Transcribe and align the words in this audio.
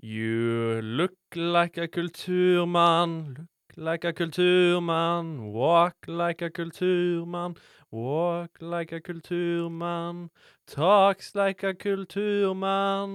You 0.00 0.80
look 0.80 1.16
like 1.34 1.76
a 1.76 1.88
kulturmann, 1.88 3.36
look 3.36 3.48
like 3.76 4.04
a 4.04 4.12
kulturmann, 4.12 5.50
walk 5.50 5.96
like 6.06 6.40
a 6.40 6.50
kulturmann, 6.50 7.56
walk 7.90 8.50
like 8.60 8.92
a 8.92 9.00
kulturmann, 9.00 10.28
talks 10.68 11.34
like 11.34 11.64
a 11.64 11.74
kulturmann. 11.74 13.10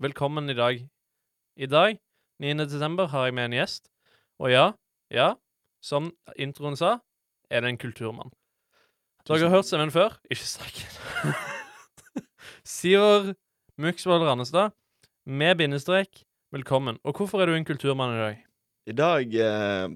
Velkommen 0.00 0.48
i 0.48 0.54
dag. 0.54 0.88
I 1.58 1.66
dag, 1.66 1.98
9. 2.40 2.64
desember, 2.64 3.06
har 3.06 3.24
jeg 3.24 3.34
med 3.34 3.44
en 3.44 3.52
gjest. 3.52 3.90
Og 4.38 4.50
ja, 4.50 4.72
ja, 5.10 5.34
som 5.82 6.16
introen 6.38 6.76
sa, 6.76 7.00
er 7.50 7.60
det 7.60 7.68
en 7.68 7.78
kulturmann. 7.78 8.32
Dere 9.28 9.44
har 9.44 9.58
hørt 9.58 9.68
stemmen 9.68 9.92
før? 9.92 10.16
Ikke 10.30 10.48
snakk. 10.48 10.80
Sivert 12.64 13.36
Muksvold 13.76 14.24
Rannestad, 14.24 14.72
med 15.28 15.58
bindestrek, 15.60 16.22
velkommen. 16.52 16.96
Og 17.04 17.16
hvorfor 17.16 17.42
er 17.42 17.50
du 17.50 17.54
en 17.54 17.64
kulturmann 17.68 18.14
i 18.14 18.20
dag? 18.20 18.44
I 18.88 18.94
dag 18.96 19.34
eh, 19.44 19.88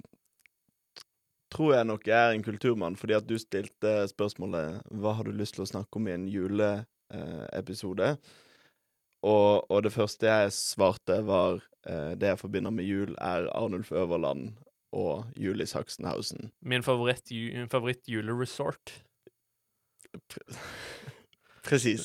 tror 1.52 1.74
jeg 1.74 1.88
nok 1.88 2.06
jeg 2.06 2.18
er 2.18 2.36
en 2.36 2.44
kulturmann, 2.44 2.96
fordi 3.00 3.16
at 3.16 3.28
du 3.28 3.38
stilte 3.40 3.94
spørsmålet 4.12 4.82
hva 4.92 5.14
har 5.16 5.24
du 5.24 5.32
lyst 5.32 5.56
til 5.56 5.64
å 5.64 5.70
snakke 5.70 5.96
om 5.96 6.08
i 6.08 6.12
en 6.12 6.26
juleepisode. 6.28 8.10
og, 9.22 9.70
og 9.70 9.82
det 9.86 9.94
første 9.96 10.28
jeg 10.28 10.52
svarte, 10.52 11.22
var 11.24 11.62
eh, 11.88 12.12
det 12.12 12.34
jeg 12.34 12.42
forbinder 12.44 12.70
med 12.70 12.84
jul, 12.84 13.16
er 13.16 13.48
Arnulf 13.56 13.92
Øverland 13.92 14.52
og 14.92 15.32
jul 15.36 15.64
i 15.64 15.66
Sachsenhausen. 15.66 16.52
Min 16.60 16.84
favoritt, 16.84 17.32
ju, 17.32 17.66
favoritt 17.72 18.04
juleresort. 18.04 19.00
Presis. 21.64 22.04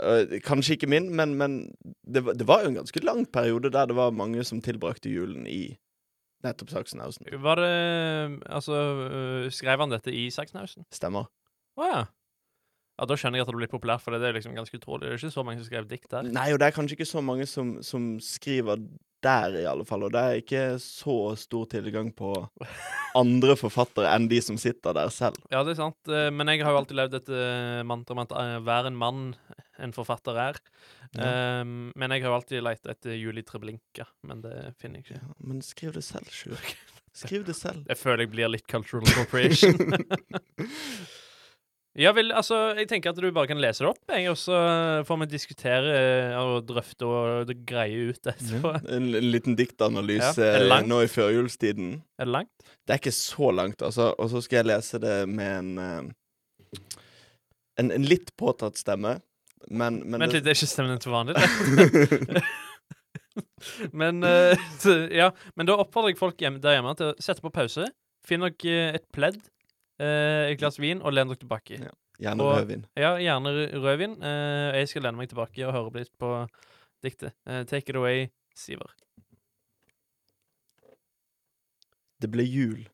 Eh, 0.00 0.36
Kanskje 0.44 0.76
ikke 0.76 0.88
min, 0.90 1.08
men, 1.16 1.34
men 1.40 1.56
det, 2.04 2.24
var, 2.26 2.34
det 2.36 2.46
var 2.48 2.62
jo 2.64 2.72
en 2.72 2.78
ganske 2.82 3.02
lang 3.04 3.24
periode 3.32 3.70
der 3.72 3.86
det 3.90 3.96
var 3.96 4.10
mange 4.12 4.44
som 4.44 4.60
tilbrakte 4.64 5.08
julen 5.12 5.46
i 5.48 5.76
nettopp 6.44 6.70
Sachsenhausen. 6.74 7.26
Var 7.42 7.56
det 7.62 7.72
Altså, 8.52 8.76
øh, 9.10 9.46
skrev 9.50 9.80
han 9.80 9.90
dette 9.94 10.12
i 10.12 10.28
Sachsenhausen? 10.30 10.84
Stemmer. 10.94 11.26
Å 11.80 11.88
ja. 11.90 12.04
Ja, 12.96 13.04
Da 13.08 13.16
skjønner 13.18 13.40
jeg 13.40 13.44
at 13.46 13.50
det 13.52 13.58
blir 13.58 13.72
populært, 13.72 14.00
for 14.04 14.14
det 14.16 14.24
er 14.24 14.36
liksom 14.38 14.54
ganske 14.56 14.78
utrolig. 14.78 15.04
Det 15.04 15.10
er 15.16 15.18
ikke 15.20 15.34
så 15.34 15.44
mange 15.44 15.60
som 15.60 15.66
skrev 15.68 15.88
dikt 15.90 16.08
der. 16.12 16.28
Nei, 16.32 16.46
og 16.54 16.60
det 16.62 16.68
er 16.70 16.76
kanskje 16.76 16.96
ikke 16.96 17.08
så 17.10 17.20
mange 17.24 17.44
som, 17.50 17.74
som 17.84 18.14
skriver 18.24 18.80
der, 19.24 19.56
i 19.60 19.66
alle 19.68 19.84
fall. 19.88 20.06
Og 20.06 20.12
det 20.14 20.22
er 20.22 20.40
ikke 20.40 20.62
så 20.80 21.16
stor 21.36 21.66
tilgang 21.72 22.08
på 22.16 22.30
andre 23.22 23.56
forfattere 23.60 24.12
enn 24.16 24.28
de 24.30 24.38
som 24.44 24.56
sitter 24.60 24.96
der 24.96 25.12
selv. 25.12 25.36
Ja, 25.52 25.60
det 25.66 25.74
er 25.74 25.80
sant. 25.82 25.98
eh, 26.08 26.30
Men 26.32 26.48
jeg 26.52 26.64
har 26.64 26.72
jo 26.76 26.80
alltid 26.84 27.00
levd 27.02 27.18
et 27.20 27.32
mantraet 27.88 28.16
om 28.16 28.24
at 28.24 28.36
eh, 28.40 28.56
hver 28.64 28.88
en 28.88 28.96
mann 29.02 29.22
en 29.82 29.94
forfatter 29.96 30.38
er. 30.40 30.58
Ja. 31.16 31.60
Um, 31.62 31.92
men 31.96 32.14
jeg 32.14 32.24
har 32.24 32.32
jo 32.32 32.38
alltid 32.40 32.64
lett 32.66 32.88
etter 32.90 33.16
Julie 33.16 33.46
Treblinka, 33.46 34.08
men 34.26 34.42
det 34.44 34.56
finner 34.80 35.00
jeg 35.00 35.08
ikke. 35.08 35.20
Ja, 35.22 35.36
men 35.50 35.62
skriv 35.64 35.96
det 35.96 36.04
selv, 36.06 36.32
Sjur. 36.32 36.56
Skriv 37.16 37.46
det 37.46 37.54
selv. 37.56 37.86
Jeg 37.88 37.96
føler 37.96 38.26
jeg 38.26 38.32
blir 38.34 38.50
litt 38.52 38.66
cultural 38.68 39.06
appropriation. 39.08 39.94
ja 42.04 42.10
vel, 42.12 42.28
altså, 42.36 42.58
jeg 42.76 42.90
tenker 42.90 43.14
at 43.14 43.20
du 43.22 43.30
bare 43.30 43.48
kan 43.48 43.62
lese 43.62 43.86
det 43.86 43.88
opp, 43.88 44.02
jeg, 44.12 44.26
og 44.28 44.36
så 44.36 44.58
får 45.08 45.22
vi 45.22 45.28
diskutere 45.32 45.94
eh, 45.96 46.36
og 46.36 46.66
drøfte 46.68 47.08
og 47.08 47.54
greie 47.64 48.10
ut 48.10 48.20
etterpå. 48.20 48.74
En, 48.84 49.08
en 49.16 49.30
liten 49.32 49.56
diktanalyse 49.56 50.44
Ja, 50.44 50.60
eh, 50.76 50.84
nå 50.84 51.00
i 51.06 51.08
førjulstiden. 51.08 51.96
Er 52.20 52.28
det 52.28 52.36
langt? 52.36 52.68
Det 52.84 52.98
er 52.98 53.00
ikke 53.00 53.16
så 53.16 53.48
langt, 53.62 53.80
altså. 53.80 54.10
Og 54.20 54.28
så 54.34 54.44
skal 54.44 54.60
jeg 54.60 54.72
lese 54.74 55.00
det 55.00 55.16
med 55.32 55.56
en 55.56 55.72
eh, 55.86 56.94
en, 57.76 57.90
en 57.92 58.06
litt 58.06 58.36
påtatt 58.36 58.78
stemme. 58.80 59.18
Men, 59.70 60.00
men 60.04 60.20
Vent 60.20 60.32
det- 60.32 60.40
litt, 60.40 60.44
det 60.46 60.52
er 60.52 60.58
ikke 60.60 60.70
stemmen 60.70 60.98
til 61.02 61.12
vanlig, 61.12 61.34
men 63.92 64.24
uh, 64.24 64.56
Ja, 65.20 65.30
men 65.56 65.66
da 65.68 65.76
oppfordrer 65.82 66.12
jeg 66.12 66.20
folk 66.20 66.40
hjemme, 66.40 66.60
der 66.62 66.76
hjemme 66.78 66.94
til 66.98 67.10
å 67.12 67.16
sette 67.22 67.42
på 67.44 67.50
pause. 67.54 67.88
Finn 68.26 68.42
dere 68.44 68.94
et 68.98 69.06
pledd, 69.14 69.38
uh, 70.02 70.46
et 70.50 70.58
glass 70.60 70.78
vin, 70.82 71.02
og 71.02 71.14
len 71.16 71.30
dere 71.32 71.40
tilbake. 71.42 71.80
Ja. 71.88 71.94
Gjerne 72.22 72.46
og- 72.46 72.54
rødvin. 72.60 72.86
Ja, 72.96 73.14
gjerne 73.20 73.52
rødvin. 73.82 74.14
eh, 74.24 74.68
og 74.70 74.76
jeg 74.80 74.88
skal 74.88 75.02
lene 75.04 75.18
meg 75.20 75.28
tilbake 75.28 75.66
og 75.68 75.74
høre 75.76 75.90
litt 75.98 76.12
på 76.18 76.30
diktet. 77.04 77.34
Uh, 77.44 77.60
take 77.68 77.90
it 77.92 77.96
away, 78.00 78.30
Siver. 78.56 78.88
Det 82.22 82.30
ble 82.32 82.46
jul. 82.48 82.86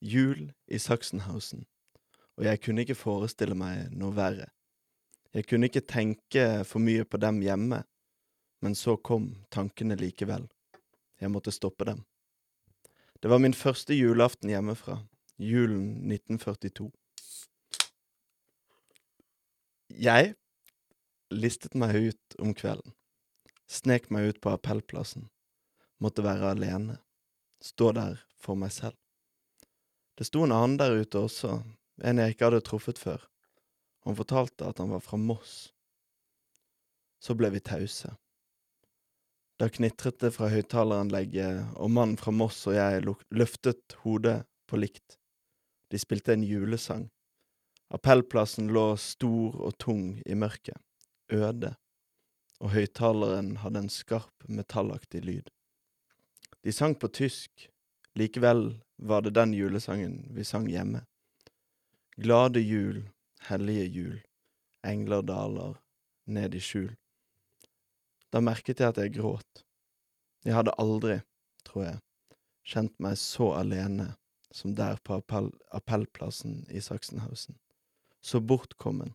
Jul 0.00 0.52
i 0.70 0.78
Sachsenhausen. 0.78 1.64
Og 2.38 2.44
jeg 2.46 2.60
kunne 2.62 2.84
ikke 2.84 2.94
forestille 2.94 3.56
meg 3.58 3.90
noe 3.98 4.14
verre. 4.14 4.46
Jeg 5.38 5.46
kunne 5.46 5.68
ikke 5.70 5.86
tenke 5.86 6.44
for 6.66 6.82
mye 6.82 7.04
på 7.06 7.18
dem 7.22 7.36
hjemme, 7.44 7.84
men 8.58 8.74
så 8.74 8.96
kom 8.98 9.28
tankene 9.54 9.94
likevel. 9.94 10.48
Jeg 11.22 11.30
måtte 11.30 11.54
stoppe 11.54 11.86
dem. 11.86 12.00
Det 13.22 13.30
var 13.30 13.38
min 13.38 13.54
første 13.54 13.94
julaften 13.94 14.50
hjemmefra, 14.50 14.96
julen 15.38 16.10
1942. 16.10 16.88
Jeg 19.94 20.34
listet 21.30 21.78
meg 21.78 21.94
ut 21.94 22.38
om 22.42 22.50
kvelden, 22.58 22.98
snek 23.70 24.10
meg 24.10 24.32
ut 24.32 24.42
på 24.42 24.56
appellplassen, 24.58 25.30
måtte 26.02 26.26
være 26.26 26.50
alene, 26.56 26.98
stå 27.62 27.92
der 27.94 28.18
for 28.42 28.58
meg 28.58 28.74
selv. 28.74 28.98
Det 30.18 30.26
sto 30.26 30.42
en 30.42 30.58
annen 30.58 30.80
der 30.82 30.98
ute 30.98 31.28
også, 31.30 31.60
en 32.02 32.26
jeg 32.26 32.34
ikke 32.34 32.50
hadde 32.50 32.64
truffet 32.66 32.98
før. 32.98 33.22
Han 34.08 34.16
fortalte 34.16 34.64
at 34.64 34.78
han 34.80 34.88
var 34.88 35.00
fra 35.04 35.18
Moss. 35.20 35.74
Så 37.20 37.34
ble 37.36 37.50
vi 37.52 37.60
tause. 37.60 38.14
Da 39.60 39.66
knitret 39.68 40.16
det 40.22 40.30
fra 40.32 40.48
høyttaleranlegget, 40.48 41.74
og 41.76 41.90
mannen 41.92 42.16
fra 42.16 42.32
Moss 42.32 42.62
og 42.70 42.78
jeg 42.78 43.02
løftet 43.04 43.98
hodet 44.06 44.38
på 44.64 44.80
likt. 44.80 45.18
De 45.92 46.00
spilte 46.00 46.32
en 46.32 46.46
julesang. 46.46 47.10
Appellplassen 47.92 48.70
lå 48.72 48.86
stor 48.96 49.60
og 49.68 49.76
tung 49.76 50.22
i 50.24 50.38
mørket, 50.40 50.80
øde, 51.28 51.74
og 52.64 52.72
høyttaleren 52.78 53.58
hadde 53.60 53.84
en 53.84 53.92
skarp, 53.92 54.48
metallaktig 54.48 55.20
lyd. 55.28 55.52
De 56.64 56.72
sang 56.72 56.96
på 56.96 57.12
tysk, 57.12 57.68
likevel 58.16 58.70
var 58.96 59.28
det 59.28 59.36
den 59.36 59.52
julesangen 59.52 60.22
vi 60.32 60.48
sang 60.48 60.64
hjemme. 60.72 61.04
Glade 62.16 62.64
jul, 62.64 63.04
hellige 63.46 63.84
jul, 63.84 64.16
engler 64.86 65.22
daler 65.22 65.78
ned 66.26 66.54
i 66.54 66.62
skjul. 66.62 66.90
Da 68.32 68.42
merket 68.44 68.80
jeg 68.80 68.92
at 68.92 69.00
jeg 69.00 69.14
gråt. 69.16 69.64
Jeg 70.44 70.56
hadde 70.56 70.76
aldri, 70.80 71.20
tror 71.64 71.84
jeg, 71.84 72.00
kjent 72.68 72.94
meg 73.02 73.16
så 73.20 73.52
alene 73.58 74.12
som 74.54 74.74
der 74.74 75.00
på 75.04 75.18
appell 75.20 75.50
appellplassen 75.74 76.64
i 76.68 76.80
Sachsenhausen. 76.80 77.56
Så 78.20 78.40
bortkommen. 78.40 79.14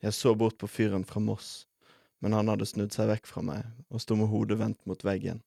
Jeg 0.00 0.14
så 0.14 0.34
bort 0.34 0.58
på 0.58 0.68
fyren 0.70 1.04
fra 1.04 1.20
Moss, 1.20 1.66
men 2.20 2.32
han 2.32 2.48
hadde 2.48 2.68
snudd 2.68 2.94
seg 2.94 3.10
vekk 3.10 3.26
fra 3.26 3.42
meg 3.42 3.66
og 3.90 4.02
sto 4.02 4.16
med 4.18 4.30
hodet 4.30 4.58
vendt 4.60 4.84
mot 4.86 5.02
veggen. 5.04 5.42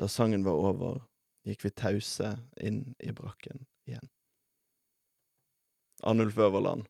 Da 0.00 0.08
sangen 0.10 0.44
var 0.46 0.58
over, 0.58 1.04
gikk 1.46 1.62
vi 1.66 1.70
tause 1.70 2.34
inn 2.58 2.96
i 2.98 3.12
brakken 3.14 3.66
igjen. 3.86 4.08
Arnulf 6.02 6.38
Øverland. 6.38 6.84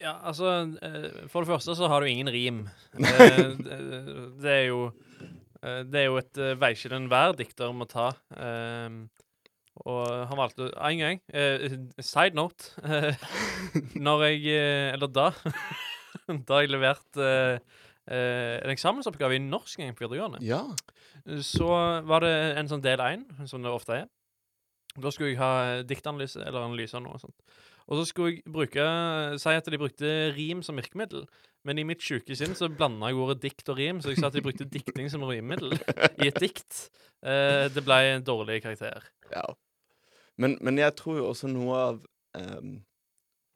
Ja, 0.00 0.12
altså 0.28 0.50
eh, 0.82 1.28
For 1.32 1.40
det 1.40 1.48
første 1.48 1.74
så 1.76 1.88
har 1.88 2.00
du 2.04 2.06
ingen 2.10 2.28
rim. 2.32 2.66
Eh, 2.96 3.56
det, 4.40 4.50
er 4.52 4.64
jo 4.68 4.80
eh, 5.62 5.82
Det 5.88 6.00
er 6.00 6.06
jo 6.10 6.18
et 6.20 6.40
veiskille 6.60 6.96
enhver 7.00 7.32
dikter 7.38 7.72
må 7.72 7.86
ta. 7.88 8.10
Og 9.86 10.04
han 10.28 10.38
valgte 10.40 10.70
en 10.72 11.00
gang 11.02 11.20
Side 12.00 12.36
note. 12.36 12.72
når 13.96 14.24
jeg 14.28 14.92
Eller 14.94 15.10
da 15.12 15.30
Da 16.48 16.60
jeg 16.62 16.72
leverte 16.72 17.60
en 18.06 18.70
eksamensoppgave 18.70 19.34
i 19.36 19.42
norsk 19.42 19.80
på 19.98 20.04
videregående, 20.06 20.38
Ja. 20.46 20.60
så 21.42 21.66
var 22.06 22.20
det 22.22 22.34
en 22.58 22.68
sånn 22.70 22.82
del 22.84 23.00
én, 23.02 23.24
som 23.50 23.62
det 23.62 23.70
ofte 23.74 23.96
er. 23.96 24.04
Da 24.94 25.10
skulle 25.10 25.32
jeg 25.32 25.40
ha 25.40 25.82
diktanalyse 25.82 26.38
eller 26.38 26.68
analyse 26.68 26.94
av 26.94 27.02
noe 27.02 27.18
sånt. 27.18 27.34
Og 27.86 28.00
så 28.00 28.06
skulle 28.08 28.32
jeg 28.34 28.42
bruke 28.50 28.86
Si 29.38 29.52
at 29.54 29.68
de 29.70 29.78
brukte 29.78 30.14
rim 30.34 30.62
som 30.66 30.78
virkemiddel. 30.78 31.26
Men 31.66 31.80
i 31.82 31.86
mitt 31.86 32.02
sjuke 32.02 32.34
sinn 32.38 32.54
så 32.54 32.68
blanda 32.70 33.10
jeg 33.10 33.18
ordet 33.18 33.40
dikt 33.42 33.70
og 33.72 33.78
rim, 33.80 34.00
så 34.02 34.12
jeg 34.12 34.20
sa 34.20 34.28
at 34.30 34.36
de 34.38 34.42
brukte 34.44 34.68
dikting 34.70 35.08
som 35.10 35.24
rimmiddel 35.26 35.74
i 36.22 36.28
et 36.28 36.38
dikt. 36.38 36.84
Eh, 37.26 37.66
det 37.74 37.82
ble 37.86 37.96
en 38.12 38.26
dårlig 38.26 38.60
karakter. 38.66 39.08
ja. 39.34 39.46
Men, 40.36 40.58
men 40.60 40.76
jeg 40.76 40.92
tror 40.98 41.16
jo 41.16 41.28
også 41.30 41.48
noe 41.48 41.76
av 41.80 42.00
em, 42.36 42.72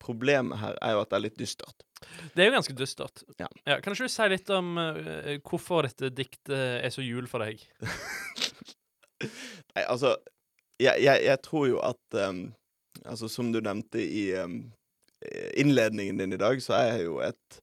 problemet 0.01 0.57
her 0.63 0.79
er 0.81 0.95
jo 0.95 1.03
at 1.03 1.11
det 1.11 1.19
er 1.19 1.25
litt 1.27 1.37
dystert. 1.37 1.85
Det 2.33 2.41
er 2.41 2.49
jo 2.49 2.55
ganske 2.55 2.77
dystert. 2.79 3.21
Ja. 3.37 3.51
kan 3.85 3.93
ikke 3.93 4.09
du 4.09 4.13
si 4.15 4.29
litt 4.33 4.49
om 4.57 4.79
eh, 4.81 5.35
hvorfor 5.45 5.85
dette 5.85 6.09
diktet 6.17 6.81
er 6.81 6.89
så 6.95 7.05
jul 7.05 7.29
for 7.29 7.45
deg? 7.45 7.61
Nei, 9.77 9.85
altså 9.85 10.17
Jeg, 10.81 10.97
jeg, 11.05 11.21
jeg 11.27 11.39
tror 11.45 11.67
jo 11.69 11.83
at 11.85 12.17
em, 12.17 12.47
Altså, 13.09 13.31
som 13.33 13.53
du 13.53 13.61
nevnte 13.65 14.03
i 14.03 14.31
um, 14.37 14.63
innledningen 15.57 16.21
din 16.21 16.37
i 16.37 16.41
dag, 16.41 16.61
så 16.63 16.77
er 16.79 16.87
jeg 16.95 17.09
jo 17.09 17.19
et 17.25 17.61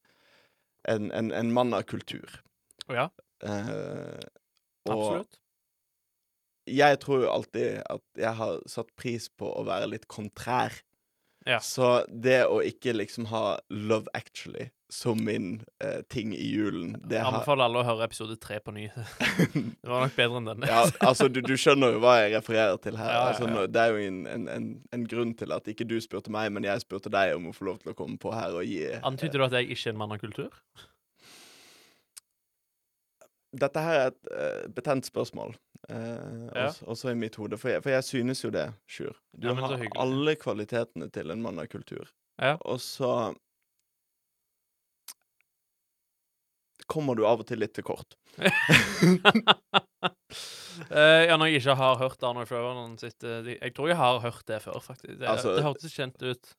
en, 0.87 1.11
en, 1.11 1.33
en 1.35 1.51
mann 1.51 1.75
av 1.75 1.83
kultur. 1.89 2.39
Å 2.87 2.95
ja, 2.95 3.07
Uh, 3.45 4.17
absolutt. 4.89 5.35
jeg 6.65 6.97
tror 7.03 7.19
jo 7.21 7.27
alltid 7.29 7.83
at 7.85 8.01
jeg 8.17 8.33
har 8.39 8.63
satt 8.65 8.89
pris 8.97 9.27
på 9.29 9.51
å 9.59 9.61
være 9.67 9.91
litt 9.91 10.07
kontrær. 10.09 10.73
Ja. 11.45 11.59
Så 11.61 12.01
det 12.09 12.47
å 12.49 12.57
ikke 12.65 12.95
liksom 12.95 13.29
ha 13.29 13.59
Love 13.69 14.09
Actually 14.17 14.71
som 14.89 15.19
min 15.25 15.65
eh, 15.83 16.01
ting 16.09 16.35
i 16.35 16.47
julen, 16.47 16.93
det 17.03 17.17
Jeg 17.19 17.27
anbefaler 17.27 17.67
alle 17.67 17.81
å 17.81 17.85
høre 17.87 18.05
episode 18.07 18.37
tre 18.39 18.59
på 18.63 18.71
ny. 18.71 18.87
Det 19.83 19.89
var 19.89 20.05
nok 20.05 20.15
bedre 20.15 20.39
enn 20.39 20.47
den. 20.47 20.65
ja, 20.69 20.85
altså, 21.03 21.27
du, 21.27 21.41
du 21.43 21.55
skjønner 21.59 21.97
jo 21.97 22.01
hva 22.03 22.15
jeg 22.21 22.35
refererer 22.37 22.79
til 22.83 22.99
her. 22.99 23.11
Ja, 23.11 23.17
ja, 23.19 23.33
Altså, 23.33 23.65
det 23.67 23.83
er 23.83 23.95
jo 23.95 24.05
en, 24.07 24.21
en, 24.31 24.45
en, 24.51 24.67
en 24.95 25.07
grunn 25.11 25.33
til 25.37 25.51
at 25.55 25.67
ikke 25.67 25.87
du 25.87 25.97
spurte 26.03 26.31
meg, 26.33 26.53
men 26.55 26.67
jeg 26.67 26.85
spurte 26.85 27.11
deg 27.11 27.35
om 27.35 27.49
å 27.51 27.55
få 27.55 27.67
lov 27.67 27.81
til 27.83 27.91
å 27.91 27.97
komme 27.97 28.19
på 28.21 28.31
her 28.35 28.55
og 28.55 28.67
gi 28.67 28.85
Antyder 29.07 29.43
du 29.43 29.47
at 29.49 29.57
jeg 29.59 29.73
ikke 29.75 29.89
er 29.89 29.95
en 29.95 29.99
mann 29.99 30.15
av 30.15 30.21
kultur? 30.23 30.61
Dette 33.57 33.81
her 33.81 33.97
er 33.97 34.11
et 34.11 34.31
uh, 34.31 34.63
betent 34.75 35.07
spørsmål, 35.07 35.55
uh, 35.89 36.47
også, 36.51 36.87
også 36.93 37.11
i 37.11 37.17
mitt 37.17 37.35
hode. 37.39 37.57
For 37.59 37.71
jeg, 37.73 37.83
for 37.83 37.95
jeg 37.95 38.05
synes 38.05 38.43
jo 38.43 38.51
det, 38.53 38.67
Sjur. 38.91 39.19
Du 39.33 39.49
har 39.55 39.75
alle 39.97 40.35
kvalitetene 40.39 41.09
til 41.11 41.33
en 41.33 41.43
mann 41.43 41.59
av 41.63 41.69
kultur. 41.71 42.11
Ja. 42.37 42.55
Og 42.69 42.79
så 42.83 43.33
kommer 46.85 47.15
du 47.17 47.25
av 47.25 47.39
og 47.41 47.47
til 47.49 47.57
litt 47.59 47.73
til 47.73 47.83
kort. 47.83 48.13
uh, 48.37 48.45
ja, 51.27 51.35
når 51.37 51.49
jeg 51.49 51.55
ikke 51.61 51.75
har 51.79 51.97
hørt 52.01 52.23
Arnold 52.23 52.47
Fløverland 52.49 52.99
sitt 53.01 53.23
uh, 53.25 53.39
de- 53.45 53.57
Jeg 53.57 53.73
tror 53.75 53.87
jeg 53.91 53.97
har 53.99 54.19
hørt 54.23 54.43
det 54.47 54.59
før, 54.63 54.79
faktisk. 54.83 55.17
Det, 55.19 55.27
Altså- 55.27 55.55
det 55.57 55.63
hørtes 55.65 55.93
kjent 55.95 56.21
ut. 56.23 56.53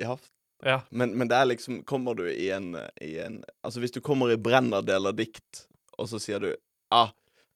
Ja, 0.00 0.16
Ja. 0.64 0.80
men, 0.90 1.14
men 1.18 1.28
det 1.28 1.36
er 1.36 1.44
liksom 1.46 1.82
Kommer 1.84 2.14
du 2.16 2.24
i 2.26 2.48
en, 2.50 2.74
i 3.02 3.18
en 3.22 3.44
Altså, 3.62 3.80
hvis 3.80 3.92
du 3.94 4.00
kommer 4.00 4.30
i 4.32 4.36
Brenner-del 4.40 5.06
av 5.06 5.14
dikt, 5.18 5.66
og 5.98 6.08
så 6.10 6.18
sier 6.18 6.40
du 6.40 6.54
ah, 6.90 7.10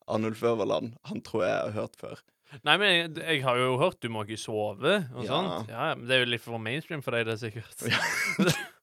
Arnulf 0.07 0.43
Øverland, 0.43 0.95
han 1.05 1.21
tror 1.23 1.45
jeg 1.45 1.55
har 1.57 1.71
hørt 1.75 1.97
før. 2.01 2.21
Nei, 2.65 2.77
men 2.81 2.89
jeg, 2.95 3.11
jeg 3.19 3.43
har 3.45 3.57
jo 3.61 3.75
hørt 3.77 3.99
'Du 4.01 4.09
må 4.09 4.23
ikke 4.25 4.39
sove' 4.41 5.05
og 5.15 5.25
Ja. 5.25 5.29
sånt. 5.29 5.69
Ja, 5.69 5.95
men 5.95 6.07
Det 6.09 6.15
er 6.17 6.21
jo 6.25 6.31
litt 6.31 6.41
for 6.41 6.59
mainstream 6.59 7.03
for 7.03 7.11
deg, 7.13 7.27
det, 7.27 7.39
sikkert. 7.41 7.83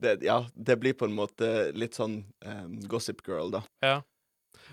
det, 0.00 0.16
ja, 0.24 0.38
det 0.54 0.78
blir 0.80 0.96
på 0.96 1.06
en 1.08 1.14
måte 1.16 1.70
litt 1.76 1.96
sånn 1.98 2.22
um, 2.46 2.78
Gossip 2.90 3.22
Girl, 3.26 3.52
da. 3.52 3.62
Ja. 3.84 3.98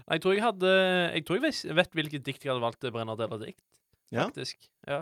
Jeg 0.08 0.22
tror 0.24 0.36
jeg 0.36 0.44
hadde 0.44 0.72
Jeg 1.16 1.24
tror 1.28 1.40
jeg 1.42 1.76
vet 1.78 1.96
hvilket 1.98 2.26
dikt 2.26 2.46
jeg 2.46 2.52
hadde 2.54 2.64
valgt 2.64 2.82
til 2.84 2.94
Brenner 2.96 3.18
deler 3.20 3.42
dikt, 3.42 3.64
faktisk. 4.14 4.70
Ja. 4.88 5.02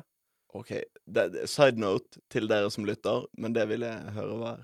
OK. 0.56 0.72
Det, 1.06 1.25
det- 1.33 1.50
side 1.51 1.81
note 1.81 2.22
til 2.31 2.48
dere 2.51 2.72
som 2.72 2.88
lytter, 2.88 3.25
men 3.38 3.54
det 3.54 3.68
vil 3.69 3.86
jeg 3.86 4.16
høre 4.16 4.38
hva 4.39 4.54
er. 4.56 4.63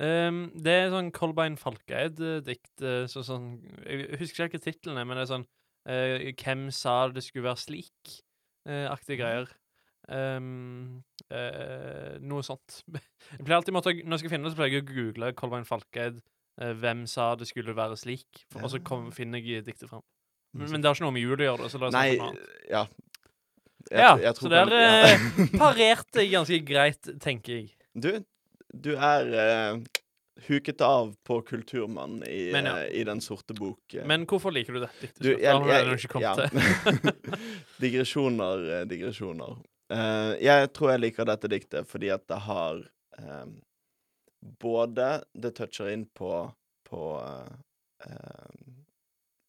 Um, 0.00 0.42
det 0.56 0.72
er 0.72 0.92
sånn 0.94 1.10
Kolbein 1.12 1.58
Falkeid-dikt. 1.60 2.72
eh, 2.80 3.04
så 3.10 3.20
sånn 3.26 3.58
Jeg 3.84 4.20
husker 4.20 4.46
ikke 4.48 4.62
titlene, 4.62 5.02
tittelen 5.02 5.08
men 5.08 5.18
det 5.18 5.24
er 5.26 5.32
sånn 5.34 5.48
uh, 5.90 6.30
Hvem 6.40 6.68
sa 6.72 6.94
det 7.12 7.24
skulle 7.26 7.50
være 7.50 7.60
slik? 7.60 8.14
Uh, 8.68 8.86
aktige 8.92 9.20
greier. 9.20 9.50
Ehm, 10.10 11.02
eh, 11.30 12.18
noe 12.20 12.42
sånt. 12.46 12.82
Jeg 13.30 13.44
pleier 13.46 13.58
alltid 13.60 13.74
måtte, 13.76 13.92
Når 14.02 14.16
jeg 14.16 14.22
skal 14.24 14.32
finne 14.34 14.48
det, 14.48 14.52
så 14.54 14.58
pleier 14.60 14.74
jeg 14.78 14.84
å 14.84 14.88
google 14.90 15.32
Kolbein 15.38 15.64
Falkeid. 15.68 16.20
eh, 16.60 16.72
hvem 16.82 17.06
sa 17.08 17.34
det 17.38 17.46
skulle 17.48 17.74
være 17.76 17.96
slik? 18.00 18.44
For, 18.52 18.64
Og 18.66 18.70
så 18.74 18.80
kom, 18.84 19.10
finner 19.14 19.38
jeg 19.44 19.64
diktet 19.68 19.88
fram. 19.90 20.02
Men, 20.52 20.66
men 20.72 20.82
det 20.82 20.88
har 20.90 20.96
ikke 20.98 21.06
noe 21.06 21.14
med 21.14 21.22
jul 21.22 21.38
å 21.38 21.46
gjøre. 21.46 21.62
det, 21.62 21.70
Så 21.70 21.78
la 21.80 21.86
oss 21.90 21.94
Nei, 21.94 22.16
ja. 22.70 22.84
Jeg, 23.90 24.02
Ja, 24.02 24.10
jeg 24.20 24.34
så 24.36 24.42
tror 24.44 24.50
der 24.50 24.68
kan- 24.68 24.76
ja. 24.76 25.06
eh, 25.06 25.56
parerte 25.62 26.20
jeg 26.24 26.32
ganske 26.34 26.58
greit, 26.68 27.10
tenker 27.22 27.54
jeg. 27.60 27.70
Du, 27.94 28.10
du 28.74 28.90
er 28.96 29.30
uh, 29.34 29.80
huket 30.48 30.82
av 30.84 31.14
på 31.26 31.38
Kulturmann 31.48 32.20
i, 32.28 32.50
Men 32.54 32.68
ja. 32.68 32.74
uh, 32.82 32.90
i 32.92 33.04
Den 33.08 33.22
sorte 33.24 33.54
bok. 33.56 33.80
eh. 33.94 34.04
Men 34.06 34.26
hvorfor 34.26 34.52
liker 34.54 34.76
du 34.76 34.80
det 34.84 34.90
diktet? 35.00 35.22
Du, 35.22 35.30
jeg, 35.32 35.40
jeg, 35.70 35.96
ikke 36.04 36.20
ja. 36.22 36.34
digresjoner, 37.82 38.66
eh, 38.80 38.84
digresjoner. 38.90 39.56
Eh, 39.90 40.32
jeg 40.44 40.70
tror 40.76 40.92
jeg 40.92 41.02
liker 41.02 41.26
dette 41.26 41.50
diktet 41.50 41.88
fordi 41.90 42.12
at 42.14 42.22
det 42.30 42.38
har 42.46 42.78
um, 43.18 43.56
Både 44.62 45.08
det 45.36 45.50
toucher 45.58 45.90
inn 45.92 46.06
på, 46.16 46.30
på 46.88 47.00
uh, 47.20 47.50
uh, 48.06 48.60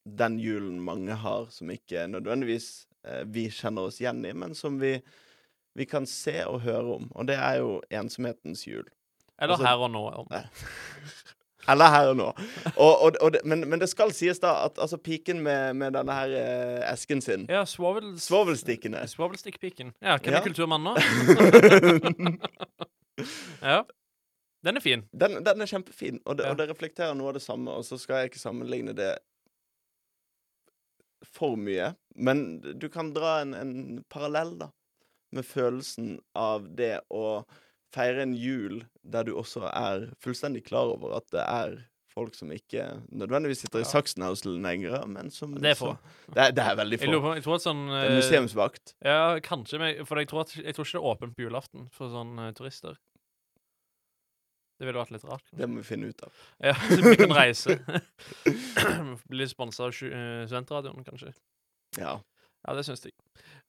den 0.03 0.35
julen 0.41 0.81
mange 0.83 1.15
har, 1.15 1.45
som 1.53 1.69
ikke 1.71 2.07
nødvendigvis 2.11 2.87
eh, 3.07 3.21
vi 3.23 3.45
kjenner 3.53 3.87
oss 3.87 4.01
igjen 4.01 4.19
i, 4.27 4.33
men 4.35 4.55
som 4.57 4.81
vi, 4.81 4.97
vi 5.79 5.85
kan 5.87 6.03
se 6.09 6.41
og 6.43 6.65
høre 6.65 6.97
om. 6.97 7.07
Og 7.15 7.29
det 7.29 7.37
er 7.39 7.61
jo 7.61 7.77
ensomhetens 7.87 8.65
jul. 8.67 8.83
Eller 9.39 9.55
Altså- 9.55 9.67
her 9.69 9.85
og 9.85 9.91
nå. 9.93 10.03
Om. 10.25 10.27
Eller 11.69 11.89
her 11.93 12.07
og 12.11 12.15
nå. 12.17 12.27
Og, 12.75 12.93
og, 13.05 13.17
og 13.21 13.31
det, 13.35 13.41
men, 13.45 13.61
men 13.69 13.79
det 13.81 13.89
skal 13.91 14.09
sies 14.15 14.39
da 14.41 14.53
at 14.65 14.79
altså, 14.81 14.97
piken 14.97 15.41
med, 15.45 15.75
med 15.77 15.93
denne 15.93 16.15
her 16.15 16.33
eh, 16.39 16.93
esken 16.93 17.21
sin 17.21 17.45
Ja, 17.49 17.61
svovel... 17.69 18.15
Svovelstikkene. 18.19 19.03
Svovelstikkpiken. 19.07 19.93
Ja, 20.01 20.17
hvem 20.17 20.33
Ja. 20.33 20.39
er 20.39 20.45
kulturmann 20.47 20.83
nå? 20.83 20.95
ja. 23.61 23.83
Den 24.63 24.77
er 24.77 24.81
fin. 24.85 25.03
Den, 25.13 25.39
den 25.45 25.61
er 25.61 25.69
kjempefin, 25.69 26.19
og 26.25 26.37
det, 26.37 26.45
Ja. 26.45 26.51
og 26.53 26.57
det 26.59 26.69
reflekterer 26.69 27.15
noe 27.17 27.31
av 27.31 27.37
det 27.37 27.41
samme. 27.45 27.71
Og 27.73 27.85
så 27.85 27.97
skal 27.97 28.21
jeg 28.21 28.31
ikke 28.31 28.41
sammenligne 28.41 28.93
det 28.97 29.15
for 31.25 31.55
mye, 31.57 31.91
men 32.15 32.59
du 32.61 32.87
kan 32.89 33.11
dra 33.13 33.39
en, 33.43 33.53
en 33.53 33.73
parallell, 34.09 34.55
da, 34.59 34.67
med 35.31 35.45
følelsen 35.45 36.15
av 36.37 36.65
det 36.75 36.95
å 37.13 37.43
feire 37.93 38.23
en 38.23 38.33
jul 38.37 38.81
der 39.03 39.23
du 39.27 39.33
også 39.39 39.65
er 39.71 40.09
fullstendig 40.23 40.63
klar 40.67 40.91
over 40.93 41.17
at 41.17 41.27
det 41.33 41.43
er 41.45 41.79
folk 42.11 42.35
som 42.35 42.49
ikke 42.51 42.83
nødvendigvis 43.15 43.61
sitter 43.63 43.79
i 43.79 43.85
Ja. 43.85 43.87
saksen 43.87 44.25
lenger, 44.61 45.05
men 45.07 45.29
som 45.31 45.53
Det 45.55 45.71
er 45.71 45.75
få. 45.79 45.93
Det 46.33 46.55
det 46.55 46.63
er 46.65 46.75
veldig 46.75 46.99
få. 46.99 47.33
jeg 47.35 47.43
tror 47.43 47.55
at 47.55 47.61
sånn 47.63 47.85
eh, 47.87 48.15
museumsvakt. 48.17 48.95
Ja, 49.03 49.39
kanskje, 49.39 49.79
men 49.79 50.05
for 50.05 50.19
jeg 50.19 50.27
tror, 50.27 50.41
at, 50.41 50.55
jeg 50.55 50.75
tror 50.75 50.83
ikke 50.85 50.97
det 50.97 51.03
er 51.03 51.11
åpent 51.13 51.35
på 51.37 51.45
julaften 51.47 51.87
for 51.95 52.09
sånne 52.11 52.49
eh, 52.49 52.53
turister. 52.53 52.97
Det 54.81 54.87
ville 54.89 54.97
vært 54.99 55.11
litt 55.13 55.23
rart. 55.23 55.43
kanskje. 55.45 55.57
Det 55.61 55.69
må 55.69 55.77
vi 55.77 55.83
finne 55.87 56.09
ut 56.09 56.23
av. 56.25 56.31
Ja, 56.67 56.73
så 56.73 57.01
vi 57.05 57.15
kan 57.15 57.31
reise. 57.37 57.77
Bli 59.31 59.47
sponsa 59.47 59.85
av 59.87 59.93
eh, 59.93 60.47
Studentradioen, 60.49 61.03
kanskje. 61.07 61.31
Ja. 61.99 62.17
Ja, 62.67 62.73
det 62.77 62.85
syns 62.85 63.03
jeg. 63.05 63.13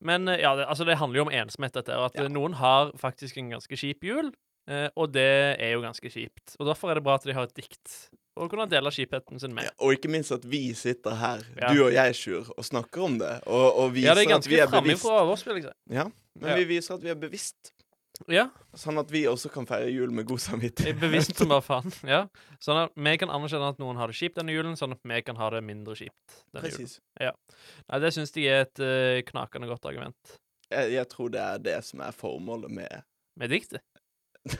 Men 0.04 0.28
eh, 0.28 0.40
ja, 0.42 0.54
det, 0.56 0.66
altså, 0.68 0.84
det 0.84 0.98
handler 1.00 1.22
jo 1.22 1.26
om 1.28 1.32
ensomhet, 1.32 1.72
dette. 1.72 1.96
Og 1.96 2.04
At 2.10 2.14
Ja. 2.18 2.24
eh, 2.24 2.28
noen 2.32 2.54
har 2.54 2.92
faktisk 3.00 3.38
en 3.38 3.50
ganske 3.54 3.76
kjip 3.78 4.04
jul, 4.04 4.32
eh, 4.68 4.88
og 4.96 5.12
det 5.12 5.56
er 5.60 5.72
jo 5.72 5.80
ganske 5.84 6.10
kjipt. 6.12 6.56
Og 6.60 6.66
derfor 6.66 6.90
er 6.90 6.94
det 7.00 7.04
bra 7.04 7.14
at 7.14 7.24
de 7.24 7.32
har 7.32 7.44
et 7.48 7.54
dikt 7.54 8.08
å 8.36 8.48
kunne 8.48 8.66
dele 8.68 8.88
kjipheten 8.90 9.38
sin 9.40 9.54
med. 9.54 9.64
Ja, 9.64 9.70
Og 9.80 9.92
ikke 9.96 10.08
minst 10.10 10.32
at 10.32 10.44
vi 10.44 10.72
sitter 10.74 11.14
her, 11.14 11.40
Ja. 11.60 11.72
du 11.72 11.84
og 11.84 11.92
jeg, 11.92 12.14
Sjur, 12.14 12.50
og 12.56 12.64
snakker 12.64 13.02
om 13.04 13.18
det. 13.18 13.42
Og, 13.46 13.76
og 13.78 13.92
viser 13.92 14.08
Ja, 14.08 14.14
det 14.14 14.26
er 14.28 14.34
at 14.36 14.46
vi 14.48 14.56
det 14.56 14.60
er 14.62 14.66
ganske 14.66 14.82
framifrå 14.82 15.18
av 15.20 15.28
oss, 15.30 15.42
vil 15.46 15.54
jeg 15.56 15.64
si. 15.64 15.94
Ja, 15.94 16.04
men 16.40 16.50
Ja. 16.50 16.56
vi 16.56 16.64
viser 16.76 16.94
at 16.94 17.02
vi 17.02 17.08
er 17.10 17.14
bevisst. 17.14 17.72
Ja, 18.30 18.50
Sånn 18.78 18.96
at 18.96 19.10
vi 19.12 19.26
også 19.28 19.50
kan 19.52 19.66
feire 19.68 19.90
jul 19.92 20.12
med 20.16 20.24
god 20.30 20.40
samvittighet. 20.40 20.96
bevisst 21.00 21.36
som 21.36 21.50
bare 21.50 21.64
faen. 21.64 21.92
Ja. 22.08 22.22
Sånn 22.62 22.78
at 22.86 22.94
vi 22.96 23.12
kan 23.20 23.32
anerkjenne 23.32 23.68
at 23.74 23.80
noen 23.82 23.98
har 24.00 24.08
det 24.08 24.16
kjipt 24.16 24.38
denne 24.38 24.54
julen, 24.54 24.78
sånn 24.80 24.94
at 24.96 25.02
vi 25.04 25.18
kan 25.26 25.36
ha 25.36 25.50
det 25.52 25.60
mindre 25.66 25.96
kjipt 25.98 26.38
denne 26.54 26.70
julen. 26.72 26.94
Ja. 27.20 27.34
Nei, 27.90 28.00
det 28.00 28.12
syns 28.16 28.32
jeg 28.32 28.48
er 28.48 28.64
et 28.64 28.80
uh, 28.80 29.20
knakende 29.28 29.68
godt 29.68 29.84
argument. 29.90 30.38
Jeg, 30.72 30.94
jeg 30.94 31.06
tror 31.12 31.28
det 31.34 31.42
er 31.44 31.60
det 31.60 31.76
som 31.84 32.00
er 32.00 32.16
formålet 32.16 32.72
med 32.72 33.04
Med 33.40 33.52
diktet. 33.52 33.84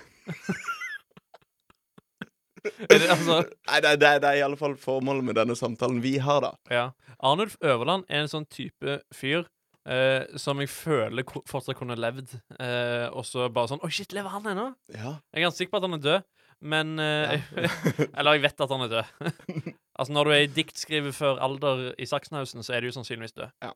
det, 2.88 3.08
altså, 3.10 3.42
Nei, 3.68 3.80
det, 3.80 3.96
det, 4.00 4.12
det 4.22 4.28
er 4.28 4.38
i 4.38 4.44
alle 4.44 4.60
fall 4.60 4.76
formålet 4.80 5.24
med 5.24 5.40
denne 5.40 5.56
samtalen 5.58 6.02
vi 6.04 6.18
har, 6.22 6.44
da. 6.44 6.52
Ja. 6.72 6.84
Arnulf 7.22 7.56
Øverland 7.64 8.04
er 8.08 8.24
en 8.24 8.32
sånn 8.32 8.48
type 8.50 9.00
fyr 9.14 9.48
eh, 9.88 10.24
som 10.40 10.60
jeg 10.62 10.70
føler 10.72 11.24
fortsatt 11.48 11.78
kunne 11.78 11.96
levd. 11.98 12.36
Uh, 12.58 13.08
og 13.16 13.24
så 13.28 13.48
bare 13.52 13.72
sånn 13.72 13.82
Oi, 13.84 13.90
shit, 13.94 14.12
lever 14.16 14.32
han 14.34 14.46
ennå? 14.54 14.70
Ja. 14.94 15.16
Jeg 15.32 15.42
er 15.42 15.46
ganske 15.48 15.62
sikker 15.62 15.74
på 15.76 15.82
at 15.82 15.88
han 15.88 15.98
er 15.98 16.04
død, 16.06 16.26
men 16.72 16.92
uh, 17.02 17.34
ja. 17.34 17.70
Eller 18.18 18.38
jeg 18.38 18.44
vet 18.48 18.66
at 18.66 18.74
han 18.74 18.84
er 18.86 18.92
død. 18.96 19.14
altså, 19.98 20.10
når 20.14 20.24
du 20.28 20.34
er 20.36 20.44
i 20.44 20.50
diktskriver 20.58 21.16
før 21.16 21.40
alder 21.42 21.88
i 21.98 22.06
Saksenhausen, 22.08 22.62
så 22.66 22.76
er 22.76 22.82
du 22.84 22.90
jo 22.90 22.96
sannsynligvis 22.98 23.34
død. 23.38 23.54
Ja. 23.64 23.72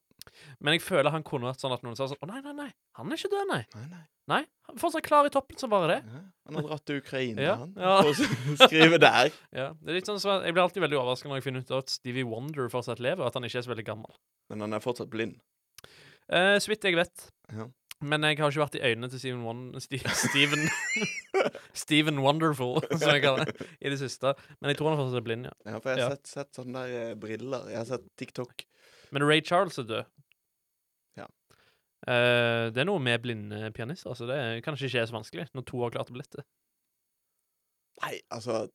Men 0.60 0.76
jeg 0.76 0.82
føler 0.84 1.14
han 1.14 1.24
kunne 1.26 1.48
vært 1.48 1.62
sånn 1.62 1.72
at 1.74 1.84
noen 1.86 1.96
sa 1.96 2.08
sånn 2.10 2.18
Å, 2.20 2.26
nei, 2.28 2.42
nei, 2.44 2.52
nei, 2.58 2.68
han 2.98 3.10
er 3.10 3.18
ikke 3.18 3.30
død, 3.32 3.48
nei. 3.50 3.62
Nei, 3.78 3.86
nei. 3.94 4.04
Nei, 4.26 4.40
han 4.66 4.80
fortsatt 4.82 5.04
klar 5.06 5.28
i 5.28 5.30
toppen 5.30 5.58
som 5.60 5.70
bare 5.70 5.86
det. 5.92 5.98
Ja. 6.10 6.20
Han 6.48 6.56
har 6.58 6.64
dratt 6.66 6.82
til 6.90 6.98
Ukraina, 6.98 7.42
Ja, 7.44 7.52
han. 7.60 7.74
ja. 7.78 7.92
For 8.02 8.10
å 8.10 8.56
skrive 8.66 8.98
der. 9.02 9.30
Ja, 9.58 9.68
det 9.78 9.92
er 9.92 9.98
litt 10.00 10.08
sånn 10.10 10.18
så 10.22 10.40
Jeg 10.42 10.54
blir 10.56 10.64
alltid 10.64 10.82
veldig 10.82 10.98
overraska 10.98 11.30
når 11.30 11.38
jeg 11.38 11.46
finner 11.46 11.62
ut 11.62 11.70
at 11.78 11.92
Stevie 11.94 12.26
Wonder 12.26 12.66
fortsatt 12.72 12.98
lever, 13.02 13.22
og 13.22 13.30
at 13.30 13.38
han 13.38 13.46
ikke 13.46 13.60
er 13.62 13.66
så 13.68 13.70
veldig 13.70 13.86
gammel. 13.86 14.18
Men 14.50 14.66
han 14.66 14.74
er 14.76 14.82
fortsatt 14.82 15.10
blind. 15.14 15.38
Eh, 16.32 16.56
så 16.62 16.72
vidt 16.72 16.84
jeg 16.88 16.96
vet. 16.98 17.28
Ja. 17.52 17.68
Men 18.04 18.26
jeg 18.28 18.36
har 18.42 18.50
ikke 18.52 18.60
vært 18.60 18.74
i 18.76 18.82
øynene 18.84 19.08
til 19.08 19.20
Steven 19.22 19.44
Won 19.46 19.60
Sti 19.80 19.98
Steven 20.26 20.66
Steven 21.72 22.18
Wonderful, 22.26 22.82
som 22.90 23.08
jeg 23.14 23.22
kaller 23.24 23.48
det, 23.48 23.68
i 23.80 23.88
det 23.92 23.98
siste. 24.02 24.34
Men 24.60 24.72
jeg 24.72 24.80
tror 24.80 24.92
han 24.92 25.00
fortsatt 25.00 25.20
er 25.22 25.24
blind, 25.24 25.48
ja. 25.48 25.54
Ja, 25.70 25.78
for 25.80 25.92
jeg 25.94 26.02
har 26.02 26.10
Ja. 26.10 26.18
sett, 26.18 26.28
sett 26.34 26.58
sånne 26.60 26.82
der 26.84 27.06
eh, 27.12 27.14
briller. 27.22 27.70
Jeg 27.72 27.80
har 27.80 27.88
sett 27.88 28.04
TikTok. 28.20 28.66
Men 29.16 29.24
Ray 29.24 29.40
Charles 29.46 29.78
er 29.80 29.86
død. 29.88 30.10
Ja. 31.16 31.28
Uh, 32.06 32.68
det 32.74 32.82
er 32.82 32.88
noe 32.90 33.00
med 33.00 33.22
blinde 33.24 33.70
pianister, 33.72 34.10
Altså 34.12 34.26
det 34.28 34.36
kan 34.66 34.76
ikke 34.76 34.90
skje 34.92 35.06
så 35.08 35.14
vanskelig 35.16 35.46
når 35.56 35.64
to 35.70 35.80
har 35.80 35.94
klart 35.94 36.12
å 36.12 36.16
bli 36.18 36.26
det. 36.36 36.44
Nei, 38.04 38.18
altså 38.34 38.66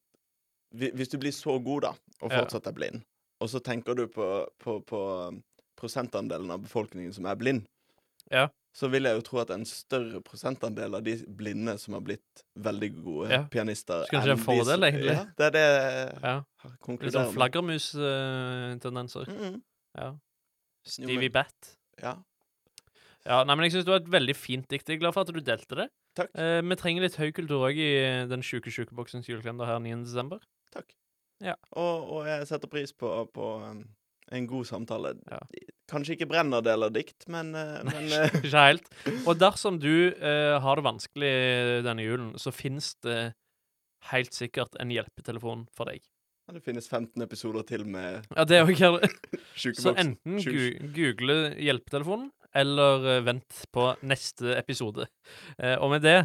Hvis 0.74 1.12
du 1.14 1.20
blir 1.22 1.36
så 1.36 1.60
god, 1.62 1.86
da, 1.86 1.92
og 2.24 2.32
fortsatt 2.32 2.68
er 2.72 2.74
blind, 2.74 3.02
og 3.44 3.50
så 3.52 3.60
tenker 3.62 3.94
du 4.00 4.06
på, 4.10 4.26
på, 4.64 4.80
på 4.88 5.02
um, 5.28 5.42
prosentandelen 5.82 6.52
av 6.54 6.62
befolkningen 6.64 7.14
som 7.18 7.26
er 7.26 7.36
blind, 7.42 7.66
Ja. 8.32 8.48
så 8.74 8.88
vil 8.92 9.04
jeg 9.10 9.18
jo 9.18 9.22
tro 9.28 9.40
at 9.42 9.50
en 9.52 9.66
større 9.68 10.22
prosentandel 10.24 10.96
av 10.96 11.04
de 11.04 11.18
blinde 11.28 11.74
som 11.82 11.94
har 11.98 12.02
blitt 12.06 12.44
veldig 12.56 12.92
gode 13.04 13.30
Ja. 13.34 13.44
pianister 13.52 14.06
Skulle 14.08 14.22
ikke 14.22 14.32
det 14.32 14.38
en 14.40 14.46
fordel, 14.46 14.84
egentlig? 14.88 15.16
Ja, 15.18 15.26
det 15.38 15.46
er 15.50 15.52
det 15.52 15.66
jeg 15.66 16.20
Ja. 16.24 16.36
har 16.62 16.72
Litt 17.02 17.14
sånn 17.14 17.34
flaggermustendenser. 17.36 19.26
Mm, 19.28 19.62
Ja. 19.98 20.12
Jo, 20.12 20.20
Stevie 20.86 21.30
Bat. 21.30 21.76
ja. 22.02 22.16
Ja, 23.24 23.44
nei, 23.44 23.54
men 23.56 23.64
jeg 23.70 23.74
syns 23.74 23.86
det 23.86 23.92
var 23.92 24.00
et 24.02 24.10
veldig 24.10 24.36
fint 24.36 24.68
dikt. 24.68 24.88
Jeg 24.90 24.96
er 24.96 25.00
glad 25.04 25.14
for 25.14 25.22
at 25.22 25.28
du 25.28 25.40
delte 25.42 25.76
det. 25.78 25.90
Takk. 26.16 26.32
Eh, 26.34 26.62
vi 26.62 26.76
trenger 26.76 27.02
litt 27.06 27.16
høy 27.22 27.32
kultur 27.32 27.62
òg 27.70 27.78
i 27.78 28.26
den 28.28 28.42
sjuke 28.42 28.72
sjukeboksens 28.74 29.28
julekalender 29.30 29.68
her 29.70 29.78
9. 29.80 30.04
desember. 30.04 30.40
Takk. 30.74 30.96
Ja. 31.40 31.54
Og, 31.74 32.10
og 32.10 32.26
jeg 32.26 32.48
setter 32.48 32.68
pris 32.68 32.92
på, 32.92 33.12
på 33.32 33.62
um, 33.64 33.84
en 34.32 34.48
god 34.48 34.68
samtale. 34.68 35.14
Ja. 35.30 35.40
Kanskje 35.92 36.16
ikke 36.16 36.30
brenner 36.32 36.64
det 36.64 36.74
eller 36.76 36.94
dikt, 36.94 37.26
men, 37.32 37.54
eh, 37.58 37.82
men 37.88 38.08
eh, 38.16 38.32
Ikke 38.40 38.64
helt. 38.64 38.88
Og 39.26 39.36
dersom 39.40 39.80
du 39.82 40.12
uh, 40.16 40.58
har 40.64 40.80
det 40.80 40.88
vanskelig 40.88 41.36
denne 41.88 42.06
julen, 42.06 42.32
så 42.40 42.54
finnes 42.56 42.94
det 43.06 43.34
helt 44.12 44.34
sikkert 44.34 44.78
en 44.82 44.92
hjelpetelefon 44.94 45.68
for 45.76 45.92
deg. 45.92 46.04
Ja, 46.48 46.56
det 46.56 46.64
finnes 46.66 46.88
15 46.90 47.22
episoder 47.22 47.66
til 47.68 47.84
med 47.86 48.26
Ja, 48.34 48.46
det 48.50 48.64
jo 48.64 48.72
ikke 48.74 49.10
Så 49.78 49.94
enten 49.94 50.40
gu 50.42 50.80
google 50.96 51.52
hjelpetelefonen, 51.62 52.32
eller 52.58 53.22
vent 53.24 53.62
på 53.72 53.92
neste 54.04 54.58
episode. 54.58 55.06
Og 55.62 55.92
med 55.94 56.02
det 56.04 56.18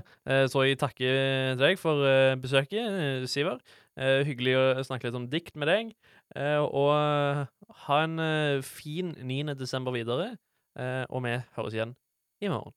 så 0.51 0.65
jeg 0.67 0.81
takker 0.81 1.55
deg 1.61 1.79
for 1.79 2.03
besøket, 2.43 3.29
Siver. 3.31 3.61
Eh, 3.97 4.23
hyggelig 4.29 4.53
å 4.61 4.85
snakke 4.85 5.09
litt 5.09 5.17
om 5.17 5.29
dikt 5.33 5.55
med 5.57 5.71
deg. 5.73 5.93
Eh, 6.37 6.61
og 6.61 6.91
ha 7.87 8.01
en 8.05 8.19
eh, 8.21 8.65
fin 8.65 9.15
9. 9.17 9.55
desember 9.57 9.95
videre. 9.97 10.35
Og 11.09 11.23
vi 11.25 11.33
høres 11.57 11.73
igjen 11.73 11.95
i 12.45 12.51
morgen. 12.53 12.75